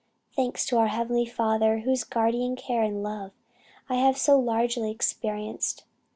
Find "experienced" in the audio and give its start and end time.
4.89-5.83